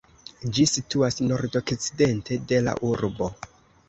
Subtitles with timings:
[0.57, 3.29] Ĝi situas nordokcidente de la urbo.